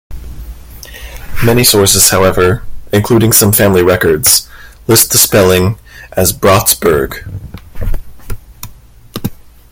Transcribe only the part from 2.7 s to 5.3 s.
including some family records, list the